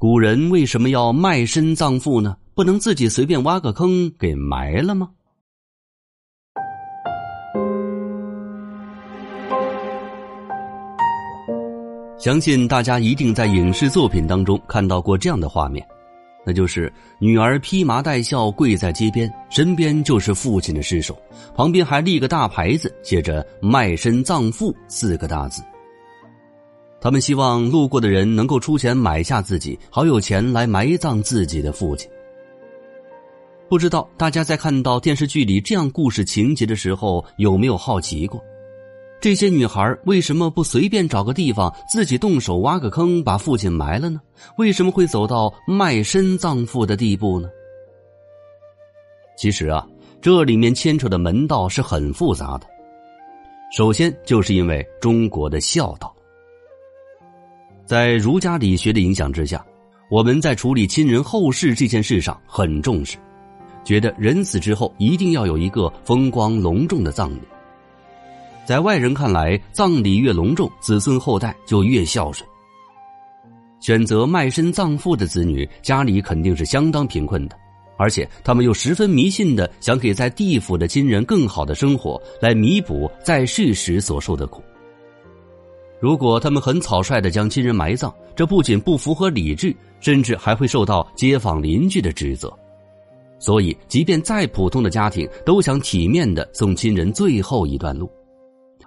[0.00, 2.36] 古人为什么要卖身葬父呢？
[2.54, 5.10] 不能自己随便挖个坑给埋了吗？
[12.16, 15.84] 相信大家一定在影视作品当中看到过这样的画面，
[16.46, 21.20] 那就是女儿披麻戴孝跪在街边，身边就是父亲的尸首，
[21.56, 25.60] 旁边还立个大牌子，写着“卖身葬父”四个大字。
[27.00, 32.10] 他们希望路过的人能够出钱买下自己，好有钱来埋葬自己的父亲。
[33.68, 38.42] 不知道大家在看到电视剧里这样故事情节的时候，有没有好奇过？
[39.20, 44.20] 这些女孩为什么不随便找个地方自己动手挖个坑把父亲埋了呢？
[44.56, 47.48] 为什么会走到卖身葬父的地步呢？
[49.36, 49.86] 其实啊，
[50.20, 52.66] 这里面牵扯的门道是很复杂的。
[53.76, 56.14] 首先，就是因为中国的孝道，
[57.88, 59.64] 在儒家理学的影响之下，
[60.10, 63.16] 我们在处理亲人后事这件事上很重视，
[63.82, 67.40] 觉得人死之后一定要有一个风光隆重的葬礼。
[68.66, 72.46] 在外人看来，葬礼越隆重，子孙后代就越孝顺。
[73.80, 77.56] 选择卖身葬父的子女，家里肯定是相当贫困的，
[77.96, 84.62] 而且他们又十分迷信的想给在地府的亲人更好的生活，来弥补在世时所受的苦。
[86.00, 92.52] 如果他们很草率的将亲人埋葬，这不仅不符合理智，甚至还会受到街坊邻居的指责。
[93.40, 98.10] 所以，即便再普通的家庭，都想体面的送亲人最后一段路。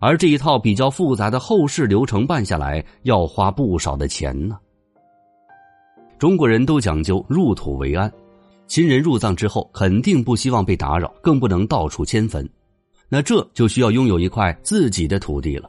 [0.00, 4.58] 而这一套比较复杂的后事流程办下来，要花不少的钱呢。
[6.18, 8.12] 中国人都讲究入土为安，
[8.66, 12.48] 亲人入葬之后，肯定不希望被打扰，更不能到处迁坟。
[13.08, 15.68] 那这就需要拥有一块自己的土地了。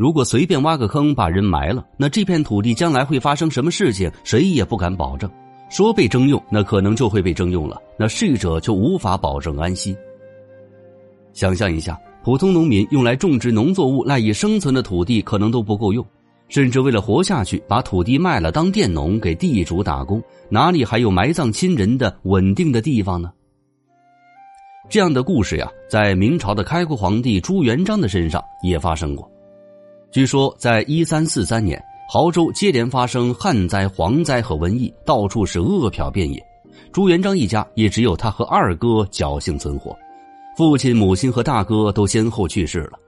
[0.00, 5.30] 如果随便挖个坑把人埋了，那这片土地将来会发生什么事情，谁也不敢保证。
[5.68, 9.94] 说被征用，那可能就会被征用了，那逝者就无法保证安息。
[11.34, 12.00] 想象一下。
[12.24, 16.02] 普通农民用来种植农作物赖以生存的土地可能都不够用，
[16.48, 23.30] 甚至为了活下去，把土地卖了当佃农给地主打工，哪里还有埋葬亲人的稳定的地方呢？
[24.88, 29.30] 这样的故事呀，在明朝的开国皇帝朱元璋的身上也发生过。
[30.12, 31.80] 据说，在一三四三年，
[32.12, 36.44] 亳州接连发生旱灾、蝗灾和瘟疫，到处是饿殍遍野，
[36.90, 39.96] 朱元璋一家也只有他和二哥侥幸存活。
[40.56, 42.98] 父亲、母亲和大哥都先后去世了。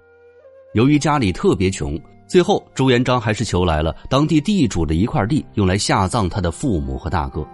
[0.74, 7.44] 由于家里特别穷，最后朱元璋还是求来了当地地主的一块地，用来下葬他的父母和大哥。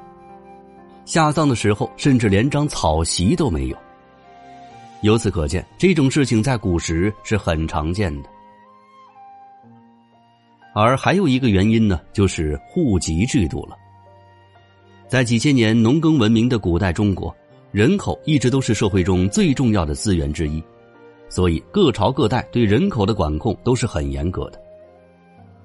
[1.06, 3.76] 下葬的时候，甚至连张草席都没有。
[5.00, 8.28] 由此可见，这种事情在古时是很常见的。
[10.81, 13.77] 而还有一个原因呢，就是户籍制度了。
[15.09, 17.34] 在几千年农耕文明的古代中国。
[17.71, 20.62] 人口一直都是社会中最重要的资源之一，
[21.28, 24.59] 所以各朝各代对人口的管控都是很严格的。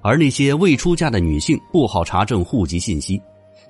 [0.02, 3.18] 而那些未出嫁的女性不好查证户籍信息，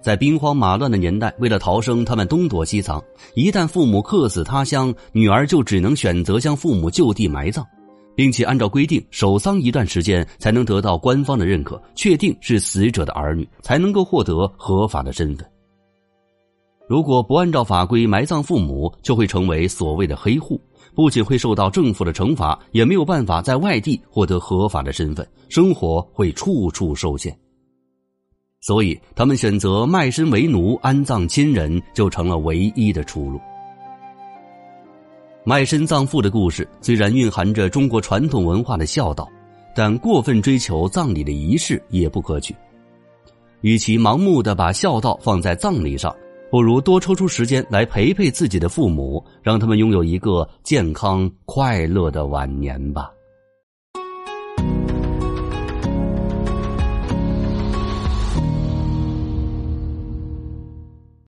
[0.00, 3.00] 在兵荒马乱的年代，为了逃生，他们东躲西藏。
[3.34, 7.64] 一旦父母客死他乡，女儿就只能选择将父母就地埋葬，
[8.14, 15.46] 并且按照规定守丧一段时间，才能得到官方的认可，确定是死者的儿女，才能够获得合法的身份。
[16.86, 20.60] 如果不按照法规埋葬父母，就会成为所谓的黑户，
[20.94, 27.34] 不仅会受到政府的惩罚，也没有办法在外地获得合法的身份，生活会处处受限。
[28.60, 33.40] 所以，他们选择卖身为奴，安葬亲人，就成了唯一的出路。
[35.46, 39.28] 卖身葬父的故事虽然蕴含着中国传统文化的孝道，
[39.74, 42.56] 但过分追求葬礼的仪式也不可取。
[43.60, 46.14] 与其盲目的把孝道放在葬礼上，
[46.50, 53.10] 不如多抽出时间来陪陪自己的父母，让他们拥有一个健康快乐的晚年吧。